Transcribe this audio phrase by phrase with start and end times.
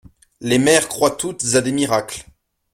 [0.39, 2.25] Les mères croient toutes à des miracles.